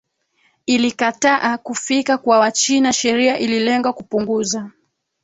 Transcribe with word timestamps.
ilikataa 0.65 1.57
kufika 1.57 2.17
kwa 2.17 2.39
Wachina 2.39 2.93
sheria 2.93 3.39
ililenga 3.39 3.93
kupunguza 3.93 4.71